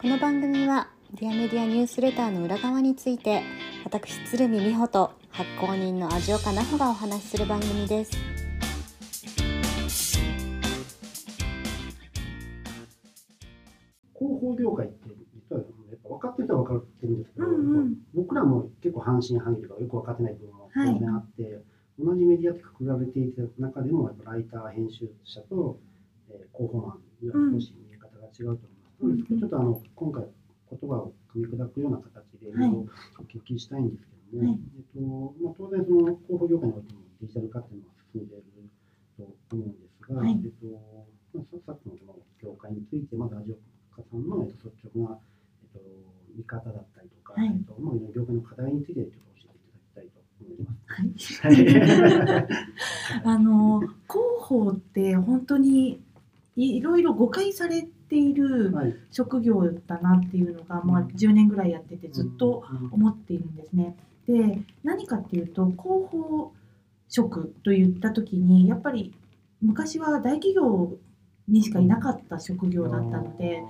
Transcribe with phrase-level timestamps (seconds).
[0.00, 3.42] この番組はディアメディアニュースレターの裏側について
[3.84, 8.12] 私鶴見美穂と発行人の味岡奈穂がお話しする番組です。
[14.18, 17.94] 広報業界って実はやっぱ分かってる人は分かってるんですけど、うんうん。
[18.14, 21.60] 僕らも結構半信半疑とかよく分かってない部分も当然あって、
[21.98, 25.78] 同じメディアと比べていた中でもやっぱライター編集者と、
[26.30, 30.24] えー広報マンには少し見え方が違うと思ちょっとあの今回
[30.70, 32.52] 言葉を噛み砕くような形でい。
[32.52, 32.86] ろいろ
[33.18, 34.60] お聞きしたいんですけども、はい。
[34.76, 38.44] えっとまあ、当然その広報業界においてもデジタル化っていうのは進んでいる
[39.16, 40.32] と思うんですが、はい。
[40.32, 40.66] えっと
[41.32, 43.52] まあ、ささっきのこの業界についてまず味
[43.96, 45.80] 岡さんの、えっと、率直な、えっと、
[46.36, 47.48] 見方だったりとか、はい。
[47.48, 50.76] えっとまあ、業界の課題についてちょっと教えていただきたいと思いま
[51.16, 51.40] す。
[51.40, 52.48] はい、は い
[53.24, 53.96] あの広
[54.44, 56.00] 報って本当に
[56.56, 58.94] いいろいろ誤解されているはい。
[59.10, 63.96] 職業だなっていうのが、まあ、10年ぐらいやっててずっと思っているんですね。
[64.26, 66.52] で何かっていうと広報
[67.08, 69.12] 職といった時にやっぱり
[69.60, 70.92] 昔は大企業
[71.48, 73.62] にしかいなかった職業だったので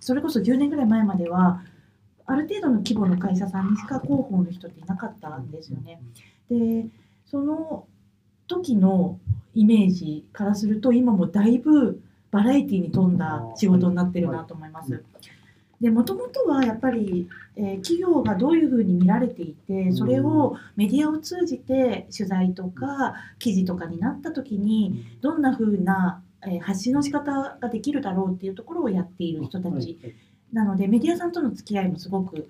[0.00, 1.62] それこそ10年ぐらい前までは
[2.26, 6.00] ある程度の規模の会社さんにしか広報の人っていなかったんですよね。
[6.50, 6.88] で
[7.24, 7.86] その
[8.48, 9.18] 時の
[9.54, 12.02] イメージからすると今もだいぶ
[12.38, 15.02] バラエティに富んだ仕事になってるなと思います。
[15.80, 29.98] でもともとはやっぱり、えー企業がどういうふうに見られていてそれをメディアを通じて取材とか記事とかになった時にどんなふうな、えー発信の仕方ができるだろうっていうところをやっている人たち。
[30.52, 32.48] なのでメディアさんとの付き合いもすごく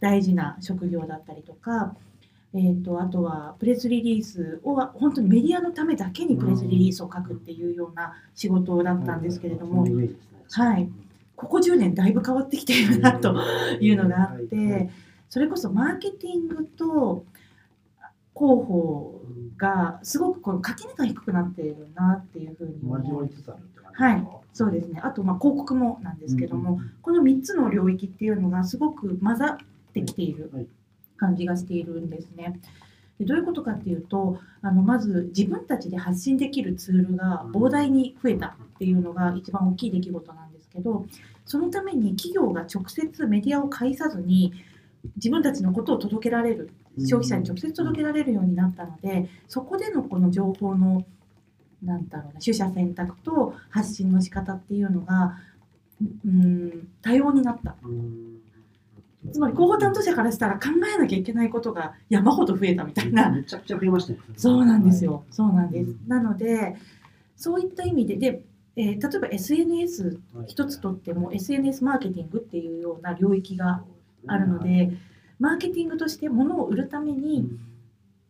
[0.00, 1.94] 大事な職業だったりとか、
[2.52, 9.86] えー、とあとはプレスリリースを本当にメディアのためだけにプレスリリースを書くっていうような仕事だったんですけれども、
[10.50, 10.90] はい。
[11.36, 13.34] ここ10年だいぶ変わってきているなと
[13.80, 14.90] いうのがあって
[15.30, 17.24] それこそマーケティングと
[18.34, 19.22] 広報
[19.56, 22.98] がすごくこの垣根が低くなっているなっていうふうに思う。
[22.98, 24.40] 交わりつつあるって感じですか？
[24.52, 25.00] そうですね。
[25.02, 29.56] あとまあ広告もなんですけども、この3つの領域っていうのがすごく混ざっ
[29.92, 30.50] てきている。
[30.52, 30.66] はい
[31.20, 32.58] 感じがしているんですね。
[33.18, 41.04] でどういうことかっていうとあのまず自分たちで発信できるツールが膨大に増えたっていうのが一番大きい出来事なんですけど
[41.44, 44.54] そのために企業が直接メディアを介さずに
[45.16, 51.04] 自分たちのことを届けられる消費者に直接届けられるようになったのでそこでのこの情報の
[51.82, 55.38] なんだろうな取捨選択と発信の仕方っていうのが
[56.24, 57.76] うん多様になった。
[57.82, 58.39] うん
[59.40, 63.30] つまり広報担当者からしたら考えなきゃいけないことが山ほど増えたみたいな。
[63.30, 64.18] めちゃくちゃ増えましたね。
[64.36, 65.98] そうなんですよ、そうなんです、うん。
[66.08, 66.76] なので
[67.36, 68.42] そういった意味でで、
[68.76, 70.46] えー例えば SNS はい。
[70.48, 73.82] 一つとっても SNS マーケティングっていうような領域が
[74.26, 74.92] あるので、
[75.38, 77.48] マーケティングとして物を売るために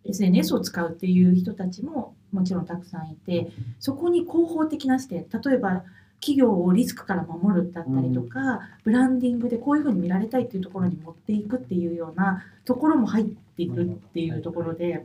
[0.04, 3.50] SNS を使うっていう人たちももちろんたくさんいて
[3.80, 5.82] そこに広報的な視点例えば
[6.20, 15.04] 企業をリスクから守るだったりとか、ブランディングでこういうふうに見られたいっていうところに持っていくっていうようなところも入っていくっていうところで、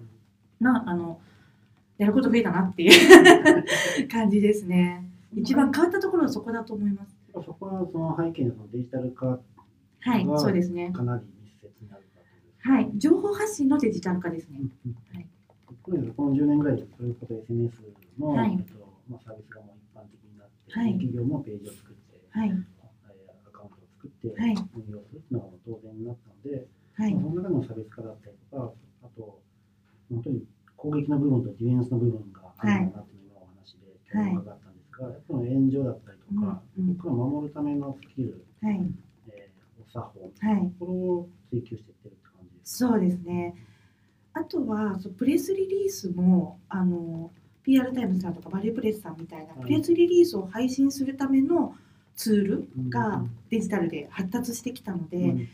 [0.60, 1.20] まああの
[1.98, 2.90] やること増えたなってい
[4.04, 5.04] う感じですね。
[5.34, 7.16] 一番変わったところはそこだと思います。
[7.34, 9.40] そこはその背景のデジタル化
[10.02, 10.92] はい、はそうですね。
[10.92, 12.20] かなり密接になるか
[12.64, 14.60] とはい、情報発信のデジタル化ですね。
[15.14, 15.28] はい
[15.86, 17.84] この10年ぐらいでそれこそ SNS
[18.18, 18.74] の、はいえっと
[19.08, 19.75] まあ、サービスがも
[20.84, 22.64] 企業もページを作って、はい、えー
[23.48, 24.56] アカウントを作ってはい。
[24.76, 27.14] 運用するのがもう当然になったので、はい。
[27.14, 29.42] まあ、、その中でも差別化だったりとか、あと、
[30.10, 30.44] 本当に
[30.76, 34.34] 攻撃の部分とディフェンスの部分があるのかなっていうのが今お話ではい。
[34.34, 36.94] 興味があったんですが、やっぱり炎上だったりとか、うんうん。
[36.98, 38.82] 僕らを守るためのスキル、はい、
[39.30, 40.72] えーお作法、はい。
[40.80, 43.56] これを追求していってるって感じですそうですね。
[44.34, 47.32] あとはそうプレスリリースもあの
[47.66, 49.64] PR タイムズさんとか ValuePressさんみたいなはい。
[49.64, 51.76] プレスリリースを配信するための
[52.16, 55.50] ツールうんがデジタルで発達してきたので、うん。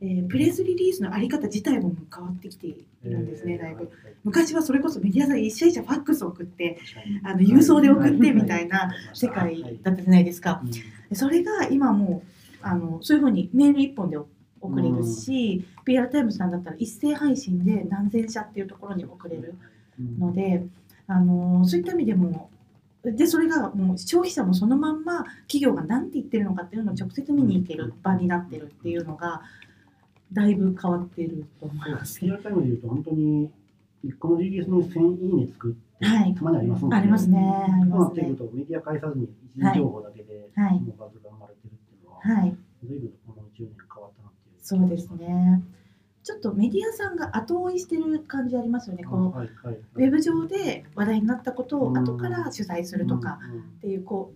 [0.00, 3.90] えープレスリリースのあり方自体も変わってきているんですね、だいぶ。
[4.22, 6.78] 昔はそれこそメディアさん一社一社ファックスを送って
[7.24, 10.62] あの郵送で送ってみたいな世界だったじゃないですか。
[11.08, 12.28] でそれが今もう
[12.62, 14.18] あのそういうふうにメール一本で
[14.60, 19.54] 送れるし、PR タイムズさんだったら一斉配信で何千社っていうところに送れる
[20.18, 20.64] ので、
[21.08, 22.50] あのそういった意味でも
[23.02, 29.42] でそれがもう消費者もそのまんま企業が何て言ってるのかっていうのを直接見に行ける場になってるっていうのが
[30.32, 32.20] だいぶ変わってると思います。
[32.20, 33.50] リアルタイムで言うと、本当に、
[34.18, 37.38] このリリースに1000いいね付くって、はいたまにありますもんありますね。
[37.38, 38.36] ありますねまあっていう。
[38.36, 42.56] と、メディア介さずに、一次情報だけで、はいもうバズが生まれてるっていうのは、はい。
[42.84, 44.12] 随分こ
[44.60, 45.62] そうですね。
[46.28, 49.02] ちょっとメディアさんが後追いしてる感じありますよね。
[49.02, 49.78] こうはいはいはい。
[49.94, 51.96] ウェブ上で話題になったことをうん。
[51.96, 53.38] 後から取材するとか。
[53.78, 54.34] っていうこ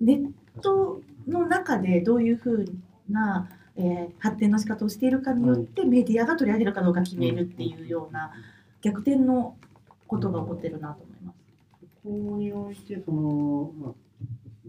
[0.00, 2.64] うネットの中でどういうふう
[3.08, 8.32] な、えー発展の仕方をしているかによってメディアが取り上げるかどうか決めるっていうような
[8.82, 9.56] 逆転の
[10.08, 11.38] ことが起こってるなと思います。
[12.02, 13.92] そこにおいてその、まあ、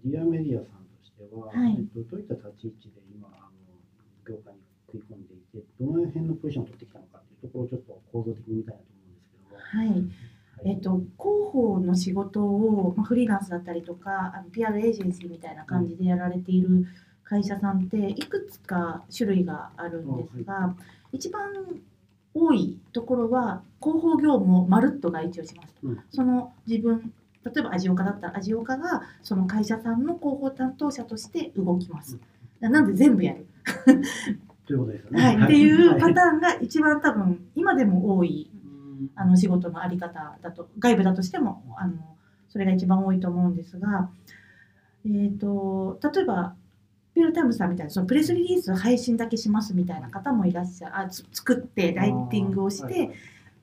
[0.05, 1.77] ディアメディアさんとしては、はい。
[1.97, 3.49] えっと、どういった立ち位置で今あの
[4.29, 4.59] 業界に
[4.91, 9.93] 食い込んでいてどの辺のポジションを取ってきたのかっていうところをちょっと構造的に見たいなと思うんですけども。
[9.93, 10.31] はい。
[10.63, 16.85] えっと、広報の仕事を、まあ、フリーランスだったりとかあの PR エージェンシーみたいな感じでやられている
[17.23, 20.75] 会社さんっていくつか種類があるんですが、
[21.11, 21.51] 一番
[22.33, 25.99] 多いところは広報業務をまるっと外注しますと、うん。
[26.11, 27.11] その自分
[27.43, 32.19] 例えばアジオカだったらアジオカがその会社さんの広報担当者として動きます。
[32.59, 33.47] なんで全部やる、
[34.65, 35.23] ということですよね。
[35.23, 39.09] はい、っていうパはいターンが一番多分今でも多いうん。
[39.15, 41.95] あの仕事のあり方だと外部だとしてもあの
[42.49, 44.09] それが一番多いと思うんですが、
[45.05, 46.55] えー、と例えば
[47.13, 53.11] ピューロタイムさんみたいなそのプレスリリース配信だけしますみたいな方もいらっしゃるあつ作ってライティングをして、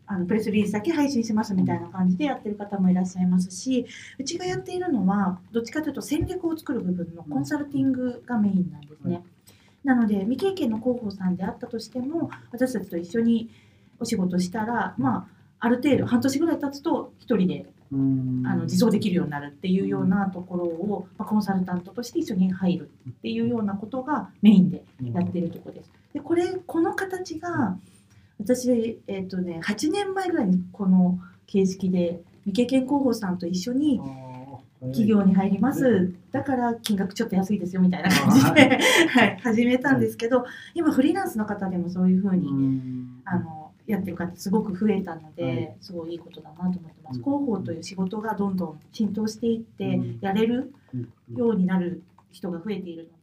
[0.06, 3.86] あのプレスリリースだけ配信しますみたいな感じでやってる方もいらっしゃいますし
[4.18, 9.22] うちがやっているのはどっちかというと戦略を作る部分のコンサルティングがメインなんですね。
[9.84, 13.50] なので未経験の広報さんであったとしても私たちと一緒に
[14.00, 15.28] お仕事したらま
[15.60, 18.42] あある程度半年ぐらい経つと一人でうん。
[18.46, 25.90] あの自走できるようになるっていうようなところを、まあ、コンサルタントとして一緒に入るっていうようなことがメインでやってるところです。
[26.12, 27.76] でこれこの形が
[28.38, 34.00] 私、えっとね、8年前ぐらいにこの形式で未経験広報さんと一緒に
[34.80, 36.14] 企業に入ります。
[36.30, 38.78] だから金額ちょっと安いですよみたいな感じで、
[39.08, 40.44] はい、始めたんですけど
[40.74, 43.22] 今フリーランスの方でもそういうふうにうん。
[43.24, 45.76] あのやってる方すごく増えたので、はい。
[45.80, 47.16] すごいいいことだなと思ってます。
[47.16, 47.24] うん。
[47.24, 50.18] 広報という仕事がどんどん浸透していって、うん。
[50.20, 51.36] やれるうん。
[51.36, 53.17] ようになる人が増えているの